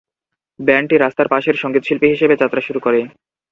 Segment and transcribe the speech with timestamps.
[0.59, 2.99] ব্যান্ডটি রাস্তার পাশের সঙ্গীতশিল্পী হিসেবে যাত্রা শুরু করে।